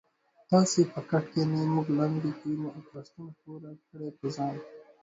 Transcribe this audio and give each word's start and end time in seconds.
تاسي 0.49 0.81
به 0.89 0.99
کټکی 1.09 1.29
کینې 1.33 1.61
مونږ 1.73 1.87
لاندې 1.97 2.29
کینو 2.39 2.67
او 2.75 2.79
بړستن 2.87 3.27
ښوره 3.39 3.71
کړي 3.89 4.07
په 4.17 4.25
ځان 4.35 4.55